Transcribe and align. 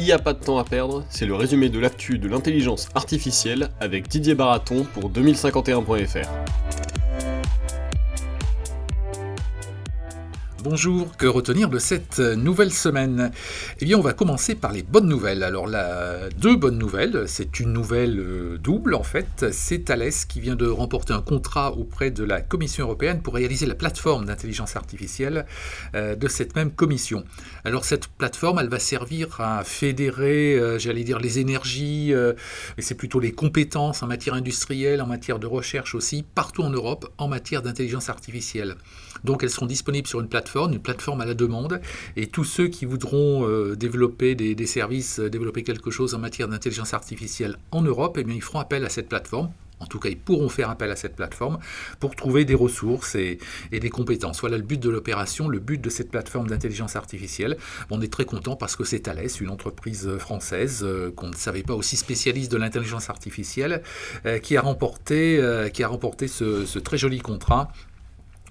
Il 0.00 0.04
n'y 0.04 0.12
a 0.12 0.18
pas 0.18 0.32
de 0.32 0.42
temps 0.42 0.56
à 0.56 0.64
perdre, 0.64 1.04
c'est 1.10 1.26
le 1.26 1.34
résumé 1.34 1.68
de 1.68 1.78
l'actu 1.78 2.18
de 2.18 2.26
l'intelligence 2.26 2.88
artificielle 2.94 3.68
avec 3.80 4.08
Didier 4.08 4.34
Baraton 4.34 4.86
pour 4.94 5.10
2051.fr. 5.10 6.26
Bonjour, 10.62 11.16
que 11.16 11.26
retenir 11.26 11.70
de 11.70 11.78
cette 11.78 12.18
nouvelle 12.18 12.72
semaine? 12.72 13.30
Eh 13.80 13.86
bien, 13.86 13.96
on 13.96 14.02
va 14.02 14.12
commencer 14.12 14.54
par 14.54 14.72
les 14.72 14.82
bonnes 14.82 15.08
nouvelles. 15.08 15.42
Alors, 15.42 15.66
la, 15.66 16.28
deux 16.36 16.54
bonnes 16.54 16.76
nouvelles, 16.76 17.24
c'est 17.28 17.60
une 17.60 17.72
nouvelle 17.72 18.18
euh, 18.20 18.58
double 18.58 18.94
en 18.94 19.02
fait. 19.02 19.46
C'est 19.52 19.86
Thales 19.86 20.12
qui 20.28 20.38
vient 20.38 20.56
de 20.56 20.66
remporter 20.66 21.14
un 21.14 21.22
contrat 21.22 21.72
auprès 21.72 22.10
de 22.10 22.24
la 22.24 22.42
Commission 22.42 22.84
européenne 22.84 23.22
pour 23.22 23.36
réaliser 23.36 23.64
la 23.64 23.74
plateforme 23.74 24.26
d'intelligence 24.26 24.76
artificielle 24.76 25.46
euh, 25.94 26.14
de 26.14 26.28
cette 26.28 26.54
même 26.54 26.72
commission. 26.72 27.24
Alors, 27.64 27.86
cette 27.86 28.08
plateforme, 28.08 28.58
elle 28.58 28.68
va 28.68 28.80
servir 28.80 29.40
à 29.40 29.64
fédérer, 29.64 30.56
euh, 30.56 30.78
j'allais 30.78 31.04
dire, 31.04 31.20
les 31.20 31.38
énergies, 31.38 32.12
mais 32.76 32.82
c'est 32.82 32.96
plutôt 32.96 33.20
les 33.20 33.32
compétences 33.32 34.02
en 34.02 34.06
matière 34.06 34.34
industrielle, 34.34 35.00
en 35.00 35.06
matière 35.06 35.38
de 35.38 35.46
recherche 35.46 35.94
aussi, 35.94 36.22
partout 36.22 36.62
en 36.62 36.70
Europe, 36.70 37.10
en 37.16 37.28
matière 37.28 37.62
d'intelligence 37.62 38.10
artificielle. 38.10 38.76
Donc, 39.24 39.42
elles 39.42 39.50
seront 39.50 39.66
disponibles 39.66 40.06
sur 40.06 40.20
une 40.20 40.28
plateforme 40.28 40.49
une 40.56 40.78
plateforme 40.78 41.20
à 41.20 41.24
la 41.24 41.34
demande, 41.34 41.80
et 42.16 42.26
tous 42.26 42.44
ceux 42.44 42.68
qui 42.68 42.84
voudront 42.84 43.46
euh, 43.46 43.76
développer 43.76 44.34
des, 44.34 44.66
services, 44.66 45.20
euh, 45.20 45.30
développer 45.30 45.62
quelque 45.62 45.90
chose 45.90 46.14
en 46.14 46.18
matière 46.18 46.48
d'intelligence 46.48 46.94
artificielle 46.94 47.56
en 47.70 47.82
Europe, 47.82 48.16
eh 48.18 48.24
bien, 48.24 48.34
ils 48.34 48.42
feront 48.42 48.60
appel 48.60 48.84
à 48.84 48.88
cette 48.88 49.08
plateforme. 49.08 49.50
En 49.82 49.86
tout 49.86 49.98
cas, 49.98 50.10
ils 50.10 50.18
pourront 50.18 50.50
faire 50.50 50.68
appel 50.68 50.90
à 50.90 50.96
cette 50.96 51.16
plateforme 51.16 51.58
pour 52.00 52.14
trouver 52.14 52.44
des 52.44 52.54
ressources 52.54 53.14
et, 53.14 53.38
des 53.72 53.88
compétences. 53.88 54.40
Voilà 54.40 54.58
le 54.58 54.62
but 54.62 54.78
de 54.78 54.90
l'opération, 54.90 55.48
le 55.48 55.58
but 55.58 55.80
de 55.80 55.88
cette 55.88 56.10
plateforme 56.10 56.48
d'intelligence 56.48 56.96
artificielle. 56.96 57.56
On 57.88 58.02
est 58.02 58.12
très 58.12 58.26
content 58.26 58.56
parce 58.56 58.76
que 58.76 58.84
c'est 58.84 59.00
Thales, 59.00 59.26
une 59.40 59.48
entreprise 59.48 60.18
française 60.18 60.82
euh, 60.82 61.10
qu'on 61.10 61.28
ne 61.28 61.34
savait 61.34 61.62
pas 61.62 61.72
aussi 61.72 61.96
spécialiste 61.96 62.52
de 62.52 62.58
l'intelligence 62.58 63.08
artificielle, 63.08 63.82
qui 64.42 64.58
a 64.58 64.60
remporté 64.60 65.38
ce 66.28 66.78
très 66.78 66.98
joli 66.98 67.20
contrat 67.20 67.72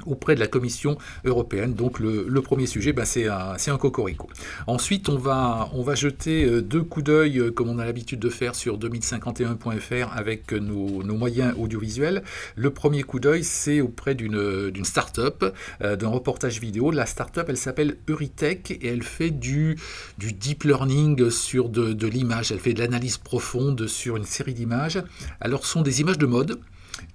auprès 0.05 0.35
de 0.35 0.39
la 0.39 0.47
Commission 0.47 0.97
européenne. 1.25 1.73
Donc 1.73 1.99
le, 1.99 2.41
premier 2.41 2.65
sujet, 2.65 2.93
ben, 2.93 3.05
c'est 3.05 3.27
un, 3.27 3.55
un, 3.67 3.77
cocorico. 3.77 4.27
Ensuite, 4.65 5.09
on 5.09 5.17
va, 5.17 5.69
on 5.73 5.83
va 5.83 5.95
jeter 5.95 6.45
euh, 6.45 6.61
deux 6.61 6.81
coups 6.81 7.05
d'œil, 7.05 7.39
euh, 7.39 7.51
comme 7.51 7.69
on 7.69 7.79
a 7.79 7.85
l'habitude 7.85 8.19
de 8.19 8.29
faire 8.29 8.55
sur 8.55 8.77
2051.fr 8.77 10.11
avec 10.15 10.51
nos, 10.53 11.03
nos, 11.03 11.15
moyens 11.15 11.53
audiovisuels. 11.57 12.23
Le 12.55 12.69
premier 12.71 13.03
coup 13.03 13.19
d'œil, 13.19 13.43
c'est 13.43 13.81
auprès 13.81 14.15
d'une 14.15 14.85
start-up, 14.85 15.53
euh, 15.81 15.95
d'un 15.95 16.07
reportage 16.07 16.59
vidéo. 16.59 16.91
La 16.91 17.05
start-up, 17.05 17.47
elle 17.49 17.57
s'appelle 17.57 17.97
Euritech 18.07 18.71
et 18.71 18.87
elle 18.87 19.03
fait 19.03 19.31
du, 19.31 19.77
du 20.17 20.33
deep 20.33 20.63
learning 20.63 21.29
sur 21.29 21.69
de, 21.69 21.93
de 21.93 22.07
l'image. 22.07 22.51
Elle 22.51 22.59
fait 22.59 22.73
de 22.73 22.79
l'analyse 22.79 23.17
profonde 23.17 23.87
sur 23.87 24.17
une 24.17 24.25
série 24.25 24.53
d'images. 24.53 25.01
Alors, 25.41 25.65
ce 25.65 25.73
sont 25.73 25.81
des 25.81 26.01
images 26.01 26.17
de 26.17 26.25
mode 26.25 26.59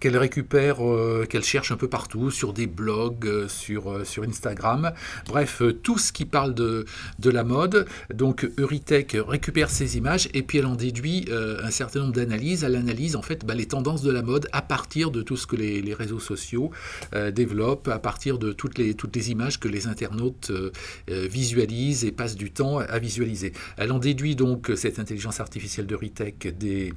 qu'elle 0.00 0.16
récupère, 0.16 0.84
euh, 0.84 1.26
qu'elle 1.28 1.44
cherche 1.44 1.72
un 1.72 1.76
peu 1.76 1.88
partout, 1.88 2.30
sur 2.30 2.52
des 2.52 2.66
blogs, 2.66 3.26
euh, 3.26 3.48
sur, 3.48 3.90
euh, 3.90 4.04
sur 4.04 4.22
Instagram. 4.22 4.92
Bref, 5.26 5.62
tout 5.82 5.98
ce 5.98 6.12
qui 6.12 6.24
parle 6.24 6.54
de, 6.54 6.84
de 7.18 7.30
la 7.30 7.44
mode. 7.44 7.86
Donc 8.12 8.48
Euritech 8.58 9.16
récupère 9.26 9.70
ces 9.70 9.96
images 9.96 10.28
et 10.34 10.42
puis 10.42 10.58
elle 10.58 10.66
en 10.66 10.76
déduit 10.76 11.26
un 11.30 11.70
certain 11.70 12.00
nombre 12.00 12.12
d'analyses. 12.12 12.64
Elle 12.64 12.76
analyse 12.76 13.16
en 13.16 13.22
fait 13.22 13.44
bah, 13.44 13.54
les 13.54 13.66
tendances 13.66 14.02
de 14.02 14.10
la 14.10 14.22
mode 14.22 14.48
à 14.52 14.62
partir 14.62 15.10
de 15.10 15.22
tout 15.22 15.36
ce 15.36 15.46
que 15.46 15.56
les, 15.56 15.80
les 15.80 15.94
réseaux 15.94 16.20
sociaux 16.20 16.70
développent, 17.32 17.88
à 17.88 17.98
partir 17.98 18.38
de 18.38 18.52
toutes 18.52 18.78
les, 18.78 18.94
toutes 18.94 19.14
les 19.16 19.30
images 19.30 19.58
que 19.58 19.68
les 19.68 19.86
internautes 19.86 20.52
visualisent 21.08 22.04
et 22.04 22.12
passent 22.12 22.36
du 22.36 22.50
temps 22.50 22.78
à 22.78 22.98
visualiser. 22.98 23.52
Elle 23.76 23.92
en 23.92 23.98
déduit 23.98 24.36
donc 24.36 24.72
cette 24.76 24.98
intelligence 24.98 25.40
artificielle 25.40 25.86
d'Euritech 25.86 26.56
des, 26.58 26.92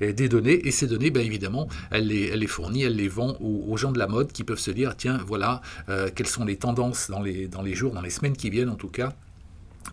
des 0.00 0.28
données 0.28 0.66
et 0.66 0.70
ces 0.70 0.86
données, 0.86 1.10
bien 1.10 1.22
évidemment, 1.22 1.68
elle 1.90 2.08
les 2.08 2.29
elle 2.30 2.40
les 2.40 2.46
fournit, 2.46 2.82
elle 2.82 2.96
les 2.96 3.08
vend 3.08 3.36
aux, 3.40 3.76
gens 3.76 3.92
de 3.92 3.98
la 3.98 4.06
mode 4.06 4.32
qui 4.32 4.44
peuvent 4.44 4.58
se 4.58 4.70
dire, 4.70 4.96
tiens, 4.96 5.18
voilà, 5.26 5.60
euh, 5.88 6.08
quelles 6.14 6.26
sont 6.26 6.44
les 6.44 6.56
tendances 6.56 7.10
dans 7.10 7.22
les, 7.22 7.74
jours, 7.74 7.92
dans 7.92 8.02
les 8.02 8.10
semaines 8.10 8.36
qui 8.36 8.50
viennent 8.50 8.68
en 8.68 8.76
tout 8.76 8.88
cas, 8.88 9.12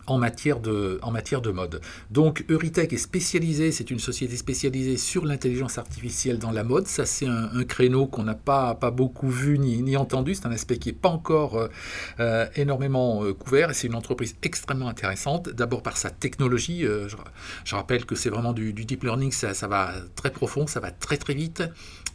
en 0.06 0.18
matière, 0.18 0.60
de, 0.60 1.50
mode. 1.50 1.80
Donc 2.10 2.44
Euritech 2.50 2.92
est 2.92 2.98
spécialisé, 2.98 3.72
c'est 3.72 3.90
une 3.90 3.98
société 3.98 4.36
spécialisée 4.36 4.96
sur 4.96 5.24
l'intelligence 5.24 5.76
artificielle 5.78 6.38
dans 6.38 6.50
la 6.50 6.64
mode. 6.64 6.86
Ça 6.86 7.04
c'est 7.04 7.26
un, 7.26 7.64
créneau 7.64 8.06
qu'on 8.06 8.22
n'a 8.22 8.34
pas, 8.34 8.74
beaucoup 8.90 9.28
vu 9.28 9.58
ni, 9.58 9.96
entendu, 9.96 10.34
c'est 10.34 10.46
un 10.46 10.52
aspect 10.52 10.78
qui 10.78 10.90
n'est 10.90 10.94
pas 10.94 11.08
encore 11.08 11.56
euh, 11.56 11.68
euh, 12.20 12.46
énormément 12.56 13.22
couvert 13.34 13.74
c'est 13.74 13.86
une 13.86 13.94
entreprise 13.94 14.36
extrêmement 14.42 14.88
intéressante, 14.88 15.50
d'abord 15.50 15.82
par 15.82 15.96
sa 15.96 16.10
technologie. 16.10 16.84
Je, 16.84 17.74
rappelle 17.74 18.06
que 18.06 18.14
c'est 18.14 18.30
vraiment 18.30 18.52
du, 18.52 18.72
deep 18.72 19.04
learning, 19.04 19.32
ça, 19.32 19.68
va 19.68 19.92
très 20.16 20.30
profond, 20.30 20.66
ça 20.66 20.80
va 20.80 20.90
très 20.90 21.16
très 21.16 21.34
vite. 21.34 21.62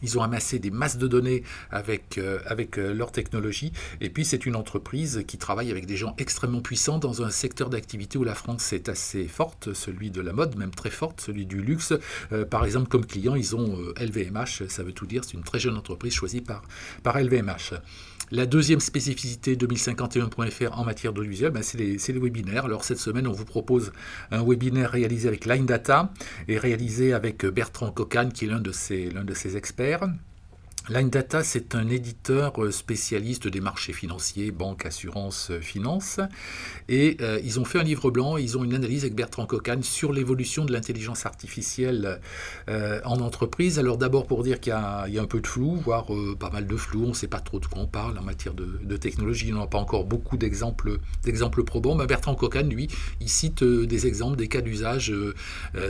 Ils 0.02 0.18
ont 0.18 0.22
amassé 0.22 0.58
des 0.58 0.70
masses 0.70 0.98
de 0.98 1.08
données 1.08 1.42
avec, 1.70 2.20
avec 2.46 2.76
leur 2.76 3.12
technologie 3.12 3.72
et 4.00 4.10
puis 4.10 4.24
c'est 4.24 4.46
une 4.46 4.56
entreprise 4.56 5.24
qui 5.26 5.38
travaille 5.38 5.70
avec 5.70 5.86
des 5.86 5.96
gens 5.96 6.14
extrêmement 6.18 6.60
puissants 6.60 6.98
dans 6.98 7.22
un 7.22 7.30
secteur 7.30 7.70
d'activité 7.70 8.18
où 8.18 8.24
la 8.24 8.34
France 8.34 8.72
est 8.72 8.88
assez 8.88 9.26
forte, 9.28 9.72
celui 9.72 10.10
de 10.10 10.20
la 10.20 10.32
mode 10.32 10.56
même 10.56 10.70
très 10.70 10.90
forte, 10.90 11.20
celui 11.20 11.46
du 11.46 11.62
luxe. 11.62 11.92
Euh, 12.32 12.44
par 12.44 12.64
exemple, 12.64 12.88
comme 12.88 13.06
client, 13.06 13.34
ils 13.34 13.56
ont 13.56 13.78
LVMH, 14.00 14.62
euh, 14.62 14.68
ça 14.68 14.82
veut 14.82 14.92
tout 14.92 15.06
dire, 15.06 15.24
c'est 15.24 15.34
une 15.34 15.42
très 15.42 15.58
jeune 15.58 15.76
entreprise 15.76 16.12
choisie 16.12 16.40
par, 16.40 16.62
par 17.02 17.18
LVMH. 17.18 17.74
La 18.30 18.46
deuxième 18.46 18.80
spécificité 18.80 19.54
2051.fr 19.54 20.78
en 20.78 20.84
matière 20.84 21.12
d'audiovisuel, 21.12 21.50
ben 21.50 21.62
c'est 21.62 21.78
les, 21.78 21.98
les, 21.98 22.18
webinaires. 22.18 22.64
Alors 22.64 22.84
cette 22.84 22.98
semaine, 22.98 23.26
on 23.26 23.32
vous 23.32 23.44
propose 23.44 23.92
un 24.30 24.42
webinaire 24.42 24.90
réalisé 24.90 25.28
avec 25.28 25.44
Line 25.44 25.66
Data 25.66 26.10
et 26.48 26.58
réalisé 26.58 27.12
avec 27.12 27.44
Bertrand 27.44 27.90
Cocan, 27.90 28.30
qui 28.32 28.46
est 28.46 28.48
l'un 28.48 28.60
de 28.60 28.72
ses 29.34 29.56
experts. 29.56 30.08
Line 30.90 31.08
Data, 31.08 31.42
c'est 31.42 31.74
un 31.74 31.88
éditeur 31.88 32.62
euh, 32.62 32.70
spécialiste 32.70 33.48
des 33.48 33.62
marchés 33.62 33.94
financiers, 33.94 34.50
banque, 34.50 34.84
assurance, 34.84 35.50
euh, 35.50 35.60
finance. 35.60 36.20
Et 36.90 37.16
euh, 37.22 37.40
ils 37.42 37.58
ont 37.58 37.64
fait 37.64 37.78
un 37.78 37.84
livre 37.84 38.10
blanc, 38.10 38.36
ils 38.36 38.58
ont 38.58 38.64
une 38.64 38.74
analyse 38.74 39.04
avec 39.04 39.14
Bertrand 39.14 39.46
Cocagne 39.46 39.82
sur 39.82 40.12
l'évolution 40.12 40.66
de 40.66 40.72
l'intelligence 40.72 41.24
artificielle 41.24 42.20
en 42.68 43.20
entreprise. 43.20 43.78
Alors 43.78 43.96
d'abord 43.96 44.26
pour 44.26 44.42
dire 44.42 44.60
qu'il 44.60 44.72
y, 44.72 44.74
a 44.74 45.22
un 45.22 45.26
peu 45.26 45.40
de 45.40 45.46
flou, 45.46 45.76
voire 45.76 46.06
pas 46.38 46.50
mal 46.50 46.66
de 46.66 46.76
flou, 46.76 47.04
on 47.04 47.08
ne 47.08 47.14
sait 47.14 47.28
pas 47.28 47.40
trop 47.40 47.58
de 47.58 47.66
quoi 47.66 47.82
on 47.82 47.86
parle 47.86 48.18
en 48.18 48.22
matière 48.22 48.54
de, 48.54 48.96
technologie, 48.96 49.48
il 49.48 49.54
n'y 49.54 49.60
a 49.60 49.66
pas 49.66 49.78
encore 49.78 50.04
beaucoup 50.04 50.36
d'exemples, 50.36 50.98
d'exemples 51.22 51.64
probants. 51.64 51.94
Mais 51.94 52.06
Bertrand 52.06 52.34
Cocagne, 52.34 52.68
lui, 52.68 52.88
il 53.20 53.28
cite 53.28 53.64
des 53.64 54.06
exemples, 54.06 54.36
des 54.36 54.48
cas 54.48 54.60
d'usage 54.60 55.12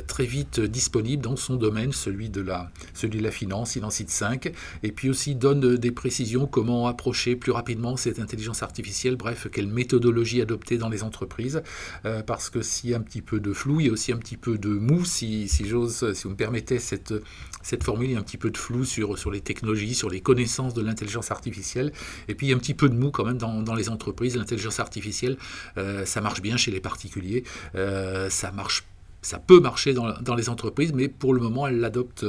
très 0.07 0.27
vite 0.27 0.61
disponibles 0.61 1.23
dans 1.23 1.37
son 1.37 1.57
domaine, 1.57 1.93
celui 1.93 2.31
de 2.31 2.41
la, 2.41 2.71
celui 2.95 3.19
de 3.19 3.25
la 3.25 3.31
finance, 3.31 3.77
il 3.77 3.85
en 3.85 3.91
cite 3.91 4.11
5 4.11 4.53
et 4.85 4.93
puis 4.93 5.09
aussi 5.09 5.35
donne 5.35 5.77
des 5.77 5.91
précisions 5.91 6.47
comment 6.47 6.87
approcher 6.87 7.37
plus 7.37 7.53
rapidement 7.53 7.97
cette 7.97 8.19
intelligence 8.19 8.63
artificielle, 8.63 9.17
bref, 9.17 9.49
quelle 9.51 9.67
méthodologie 9.67 10.43
adopter 10.43 10.77
dans 10.77 10.91
les 10.91 11.03
entreprises, 11.03 11.63
euh, 12.05 12.23
parce 12.23 12.51
que 12.51 12.61
s'il 12.61 12.91
y 12.91 12.95
a 12.95 12.99
un 12.99 13.01
petit 13.01 13.23
peu 13.23 13.41
de 13.41 13.55
flou, 13.55 13.81
il 13.81 13.87
y 13.87 13.89
a 13.89 13.93
aussi 13.93 14.13
un 14.13 14.19
petit 14.19 14.37
peu 14.37 14.59
de 14.59 14.69
mou, 14.69 15.07
si, 15.07 15.49
j'ose, 15.65 16.13
si 16.13 16.25
vous 16.25 16.31
me 16.31 16.37
permettez 16.37 16.79
cette, 16.79 17.15
cette 17.63 17.83
formule, 17.83 18.11
il 18.11 18.13
y 18.13 18.17
a 18.17 18.19
un 18.19 18.23
petit 18.23 18.37
peu 18.37 18.51
de 18.51 18.59
flou 18.59 18.85
sur, 18.85 19.19
sur 19.19 19.31
les 19.31 19.41
technologies, 19.41 19.95
sur 19.95 20.11
les 20.11 20.21
connaissances 20.21 20.75
de 20.75 20.83
l'intelligence 20.83 21.31
artificielle, 21.31 21.91
et 22.29 22.35
puis 22.35 22.47
il 22.47 22.51
y 22.51 22.53
a 22.53 22.57
un 22.57 22.61
petit 22.61 22.75
peu 22.75 22.91
de 22.91 22.95
mou 22.95 23.11
quand 23.11 23.25
même 23.25 23.39
dans, 23.39 23.75
les 23.75 23.89
entreprises. 23.89 24.37
L'intelligence 24.37 24.81
artificielle, 24.81 25.39
euh, 25.79 26.05
ça 26.05 26.21
marche 26.21 26.43
bien 26.43 26.59
chez 26.59 26.71
les 26.71 26.81
particuliers, 26.81 27.45
euh, 27.75 28.29
ça 28.29 28.53
marche 28.53 28.85
ça 29.25 29.39
peut 29.39 29.61
marcher 29.61 29.95
dans, 29.95 30.35
les 30.35 30.49
entreprises, 30.49 30.93
mais 30.93 31.09
pour 31.09 31.35
le 31.35 31.41
moment, 31.41 31.67
elle 31.67 31.81
l'adopte 31.81 32.25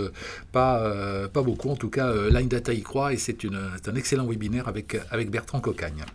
pas, 0.52 0.80
euh, 0.80 1.28
pas 1.28 1.42
beaucoup. 1.42 1.70
En 1.70 1.76
tout 1.76 1.90
cas, 1.90 2.08
euh, 2.08 2.30
Line 2.30 2.48
Data 2.48 2.74
y 2.74 2.82
croit 2.82 3.14
et 3.14 3.18
c'est 3.18 3.46
un 3.46 3.96
excellent 3.96 4.26
webinaire 4.26 4.68
avec 4.68 5.30
Bertrand 5.30 5.60
Cocagne. 5.60 6.06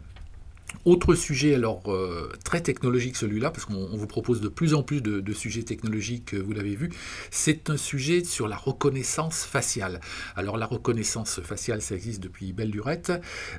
Autre 0.85 1.15
sujet, 1.15 1.55
alors 1.55 1.83
euh, 1.89 2.33
très 2.45 2.63
technologique 2.63 3.17
celui-là, 3.17 3.51
parce 3.51 3.67
qu'on 3.67 3.97
vous 3.97 4.07
propose 4.07 4.41
de 4.41 4.49
plus 4.49 4.73
en 4.73 4.83
plus 4.83 5.03
de, 5.03 5.33
sujets 5.33 5.63
technologiques, 5.63 6.35
vous 6.35 6.53
l'avez 6.53 6.75
vu, 6.75 6.91
c'est 7.31 7.71
un 7.71 7.77
sujet 7.77 8.25
sur 8.25 8.49
la 8.49 8.57
reconnaissance 8.57 9.45
faciale. 9.45 10.01
Alors 10.37 10.57
la 10.57 10.67
reconnaissance 10.67 11.41
faciale, 11.43 11.83
ça 11.83 11.95
existe 11.95 12.23
depuis 12.23 12.53
belle 12.53 12.71
lurette, 12.71 13.13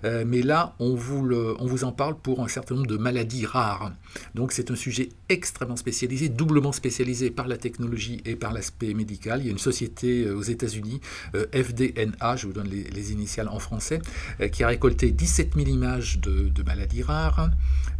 euh, 0.03 0.23
mais 0.27 0.41
là, 0.41 0.75
on 0.79 0.95
vous, 0.95 1.31
on 1.31 1.65
vous 1.65 1.83
en 1.83 1.91
parle 1.91 2.17
pour 2.17 2.43
un 2.43 2.47
certain 2.47 2.75
nombre 2.75 2.87
de 2.87 2.97
maladies 2.97 3.45
rares. 3.45 3.91
Donc 4.35 4.51
c'est 4.51 4.71
un 4.71 4.75
sujet 4.75 5.09
extrêmement 5.29 5.77
spécialisé, 5.77 6.27
doublement 6.27 6.71
spécialisé 6.71 7.29
par 7.29 7.47
la 7.47 7.57
technologie 7.57 8.21
et 8.25 8.35
par 8.35 8.51
l'aspect 8.51 8.93
médical. 8.93 9.41
Il 9.41 9.45
y 9.45 9.49
a 9.49 9.51
une 9.51 9.57
société 9.57 10.23
euh, 10.25 10.35
aux 10.35 10.41
États-Unis, 10.43 11.01
FDNA, 11.33 12.35
je 12.35 12.47
vous 12.47 12.53
donne 12.53 12.67
les, 12.69 13.11
initiales 13.11 13.47
en 13.47 13.59
français, 13.59 13.99
qui 14.51 14.63
a 14.63 14.67
récolté 14.67 15.11
17 15.11 15.55
000 15.55 15.67
images 15.67 16.19
de, 16.19 16.49
de 16.49 16.63
maladies 16.63 17.00
rare 17.01 17.49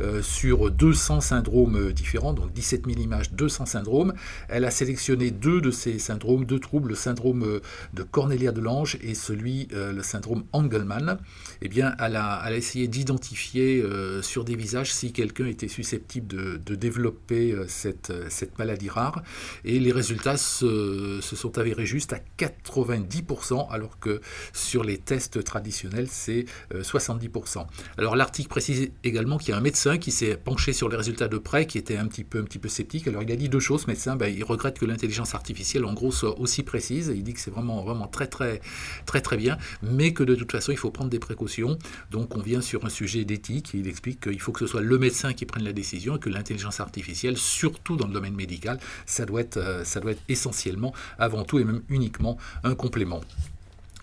euh, 0.01 0.21
sur 0.21 0.71
200 0.71 1.21
syndromes 1.21 1.92
différents, 1.92 2.33
donc 2.33 2.53
17 2.53 2.86
000 2.88 3.00
images, 3.00 3.31
200 3.33 3.65
syndromes. 3.68 4.13
Elle 4.50 4.65
a 4.65 4.71
sélectionné 4.71 5.31
deux 5.31 5.62
de 5.62 5.69
ces 5.69 6.00
syndromes, 6.00 6.45
deux 6.45 6.59
troubles, 6.59 6.89
le 6.89 6.95
syndrome 6.95 7.44
euh, 7.44 7.59
de 7.94 8.03
Cornelia 8.03 8.51
de 8.51 8.62
Lange 8.62 8.98
et 9.01 9.13
celui, 9.13 9.68
euh, 9.74 9.92
le 9.92 10.01
syndrome 10.01 10.44
Engelmann. 10.53 11.19
Eh 11.62 11.69
bien, 11.69 11.94
elle 12.00 12.15
a, 12.15 12.42
elle 12.45 12.53
a 12.53 12.57
essayé 12.57 12.88
d'identifier 12.88 13.83
sur 14.21 14.44
des 14.44 14.56
visages 14.56 14.94
si 14.94 15.13
quelqu'un 15.13 15.45
était 15.45 15.68
susceptible 15.68 16.27
de, 16.27 16.75
développer 16.75 17.56
cette, 17.68 18.12
cette, 18.30 18.57
maladie 18.57 18.89
rare. 18.89 19.21
Et 19.65 19.80
les 19.80 19.92
résultats 19.92 20.38
se, 20.38 21.19
se 21.21 21.36
sont 21.36 21.57
avérés 21.57 21.86
justes 21.86 22.13
à 22.13 22.19
90%, 22.39 23.69
alors 23.69 24.00
que 24.00 24.21
sur 24.53 24.83
les 24.83 24.98
tests 24.98 25.44
traditionnels, 25.44 26.07
c'est 26.09 26.45
70%. 26.74 27.65
Alors 27.98 28.15
l'article 28.15 28.50
précise 28.50 28.90
également 29.03 29.38
qu'il 29.38 29.49
y 29.49 29.53
a 29.53 29.57
un 29.57 29.61
médecin 29.61 29.97
qui 29.97 30.11
s'est 30.11 30.38
penché 30.38 30.73
sur 30.73 30.89
les 30.89 30.97
résultats 30.97 31.27
de 31.27 31.38
près, 31.38 31.65
qui 31.65 31.77
était 31.77 31.97
un 31.97 32.07
petit 32.07 32.23
peu, 32.23 32.39
un 32.39 32.43
petit 32.43 32.59
peu 32.59 32.69
sceptique. 32.69 33.07
Alors 33.07 33.23
il 33.23 33.31
a 33.31 33.35
dit 33.35 33.49
deux 33.49 33.59
choses, 33.59 33.88
médecin, 33.88 34.15
ben, 34.15 34.27
il 34.27 34.43
regrette 34.43 34.79
que 34.79 34.85
l'intelligence 34.85 35.35
artificielle 35.35 35.85
en 35.85 35.93
gros 35.93 36.11
soit 36.11 36.39
aussi 36.39 36.63
précise. 36.63 37.11
Il 37.15 37.23
dit 37.23 37.33
que 37.33 37.39
c'est 37.39 37.51
vraiment, 37.51 37.83
vraiment 37.83 38.07
très, 38.07 38.27
très, 38.27 38.61
très, 39.05 39.21
très 39.21 39.38
bien, 39.38 39.57
mais 39.81 40.13
que 40.13 40.23
de 40.23 40.35
toute 40.35 40.51
façon 40.51 40.71
il 40.71 40.77
faut 40.77 40.91
prendre 40.91 41.09
des 41.09 41.19
précautions. 41.19 41.77
Donc 42.11 42.35
on 42.35 42.41
vient 42.41 42.61
sur 42.61 42.85
un 42.85 42.89
sujet 42.89 43.25
d'éthique. 43.25 43.71
Il 43.73 43.88
explique 43.88 44.21
qu'il 44.21 44.39
faut 44.39 44.51
que 44.51 44.59
ce 44.59 44.67
soit 44.67 44.81
le 44.81 44.97
médecin 44.97 45.33
qui 45.33 45.45
prenne 45.45 45.63
la 45.63 45.73
décision 45.73 46.17
et 46.17 46.19
que 46.19 46.29
l'intelligence 46.29 46.79
artificielle, 46.79 47.38
surtout 47.38 47.95
dans 47.95 48.07
le 48.07 48.13
domaine 48.13 48.35
médical, 48.35 48.79
ça 49.05 49.25
doit 49.25 49.41
être, 49.41 49.57
euh, 49.57 49.83
ça 49.83 49.99
doit 49.99 50.11
être 50.11 50.23
essentiellement, 50.29 50.93
avant 51.17 51.43
tout 51.43 51.59
et 51.59 51.63
même 51.63 51.81
uniquement 51.89 52.38
un 52.63 52.75
complément. 52.75 53.21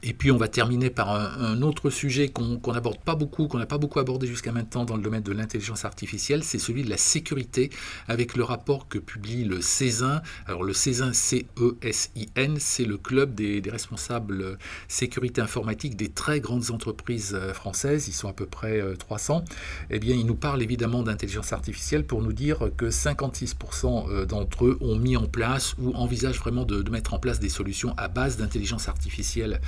Et 0.02 0.12
puis 0.12 0.30
on 0.30 0.36
va 0.36 0.48
terminer 0.48 0.90
par 0.90 1.10
un, 1.10 1.60
autre 1.62 1.90
sujet 1.90 2.28
qu'on 2.28 2.60
n'aborde 2.72 3.00
pas 3.00 3.16
beaucoup, 3.16 3.48
qu'on 3.48 3.58
n'a 3.58 3.66
pas 3.66 3.78
beaucoup 3.78 3.98
abordé 3.98 4.26
jusqu'à 4.26 4.52
maintenant 4.52 4.84
dans 4.84 4.96
le 4.96 5.02
domaine 5.02 5.22
de 5.22 5.32
l'intelligence 5.32 5.84
artificielle, 5.84 6.44
c'est 6.44 6.58
celui 6.58 6.84
de 6.84 6.90
la 6.90 6.96
sécurité, 6.96 7.70
avec 8.06 8.36
le 8.36 8.44
rapport 8.44 8.88
que 8.88 8.98
publie 8.98 9.44
le 9.44 9.60
CESIN. 9.60 10.22
Alors 10.46 10.62
le 10.62 10.72
CESIN, 10.72 11.12
C-E-S-I-N, 11.12 12.56
c'est 12.60 12.84
le 12.84 12.96
club 12.96 13.34
des, 13.34 13.62
responsables 13.68 14.56
sécurité 14.86 15.40
informatique 15.40 15.96
des 15.96 16.08
très 16.08 16.40
grandes 16.40 16.70
entreprises 16.70 17.34
euh, 17.34 17.52
françaises, 17.52 18.08
ils 18.08 18.12
sont 18.12 18.28
à 18.28 18.32
peu 18.32 18.46
près 18.46 18.82
300. 18.98 19.38
Euh, 19.38 19.54
eh 19.90 19.98
bien, 19.98 20.14
ils 20.14 20.24
nous 20.24 20.34
parlent 20.34 20.62
évidemment 20.62 21.02
d'intelligence 21.02 21.52
artificielle 21.52 22.04
pour 22.04 22.22
nous 22.22 22.32
dire 22.32 22.70
que 22.76 22.86
56% 22.86 24.10
euh, 24.10 24.26
d'entre 24.26 24.66
eux 24.66 24.78
ont 24.80 24.96
mis 24.96 25.16
en 25.16 25.26
place 25.26 25.74
ou 25.78 25.92
envisagent 25.94 26.38
vraiment 26.38 26.64
de 26.64 26.88
mettre 26.90 27.14
en 27.14 27.18
place 27.18 27.40
des 27.40 27.48
solutions 27.48 27.94
à 27.96 28.08
base 28.08 28.36
d'intelligence 28.36 28.88
artificielle 28.88 29.60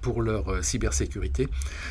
pour 0.00 0.22
leur 0.22 0.48
euh, 0.48 0.62
cybersécurité, 0.62 1.48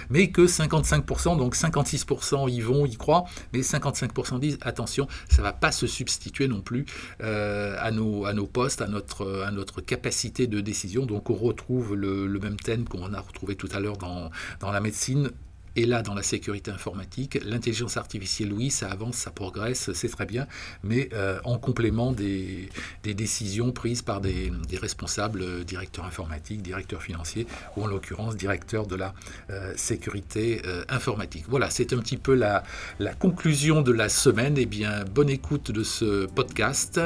mais 0.09 0.29
que 0.31 0.43
55%, 0.43 1.37
donc 1.37 1.55
56% 1.55 2.49
y 2.49 2.61
vont, 2.61 2.85
y 2.85 2.95
croient, 2.95 3.25
mais 3.53 3.59
55% 3.61 4.39
disent 4.39 4.57
attention, 4.61 5.07
ça 5.29 5.37
ne 5.39 5.43
va 5.43 5.53
pas 5.53 5.71
se 5.71 5.87
substituer 5.87 6.47
non 6.47 6.61
plus 6.61 6.85
euh, 7.21 7.75
à, 7.79 7.91
nos, 7.91 8.47
postes, 8.47 8.81
à 8.81 8.87
notre, 8.87 9.81
capacité 9.81 10.47
de 10.47 10.61
décision. 10.61 11.05
Donc 11.05 11.29
on 11.29 11.35
retrouve 11.35 11.95
le, 11.95 12.27
même 12.39 12.57
thème 12.57 12.85
qu'on 12.85 13.13
a 13.13 13.19
retrouvé 13.19 13.55
tout 13.55 13.69
à 13.73 13.79
l'heure 13.79 13.97
dans 13.97 14.71
la 14.71 14.81
médecine, 14.81 15.29
et 15.75 15.85
là, 15.85 16.01
dans 16.01 16.13
la 16.13 16.23
sécurité 16.23 16.71
informatique, 16.71 17.39
l'intelligence 17.43 17.97
artificielle, 17.97 18.53
oui, 18.53 18.69
ça 18.69 18.89
avance, 18.89 19.15
ça 19.15 19.31
progresse, 19.31 19.91
c'est 19.93 20.09
très 20.09 20.25
bien, 20.25 20.47
mais 20.83 21.09
euh, 21.13 21.39
en 21.43 21.57
complément 21.57 22.11
des, 22.11 22.69
décisions 23.03 23.71
prises 23.71 24.01
par 24.01 24.21
des, 24.21 24.51
responsables 24.79 25.41
euh, 25.41 25.63
directeurs 25.63 26.05
informatiques, 26.05 26.61
directeurs 26.61 27.01
financiers, 27.01 27.47
ou 27.75 27.83
en 27.83 27.87
l'occurrence 27.87 28.35
directeurs 28.35 28.85
de 28.85 28.95
la 28.95 29.13
euh, 29.49 29.73
sécurité 29.75 30.61
informatique. 30.89 31.45
Voilà, 31.47 31.69
c'est 31.69 31.93
un 31.93 31.99
petit 31.99 32.17
peu 32.17 32.35
la, 32.35 32.63
la, 32.99 33.13
conclusion 33.13 33.81
de 33.81 33.91
la 33.91 34.09
semaine. 34.09 34.55
Eh 34.57 34.65
bien, 34.65 35.03
bonne 35.05 35.29
écoute 35.29 35.71
de 35.71 35.83
ce 35.83 36.25
podcast. 36.25 36.99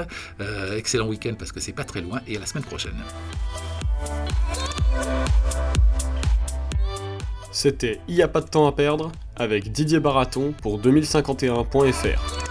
excellent 0.75 1.07
week-end 1.07 1.35
parce 1.37 1.51
que 1.51 1.59
c'est 1.59 1.73
pas 1.73 1.83
très 1.83 2.01
loin 2.01 2.21
et 2.27 2.37
à 2.37 2.39
la 2.39 2.45
semaine 2.45 2.63
prochaine. 2.63 2.95
C'était 7.51 7.99
Il 8.07 8.15
n'y 8.15 8.21
a 8.21 8.27
pas 8.27 8.41
de 8.41 8.47
temps 8.47 8.67
à 8.67 8.71
perdre 8.71 9.11
avec 9.35 9.71
Didier 9.71 9.99
Baraton 9.99 10.53
pour 10.61 10.79
2051.fr. 10.79 12.46